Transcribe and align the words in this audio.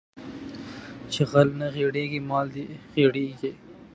چې 1.11 1.21
غل 1.31 1.49
نه 1.59 1.67
غېړيږي 1.75 2.19
مال 2.29 2.47
دې 2.55 2.63
غېړيږي 2.93 3.51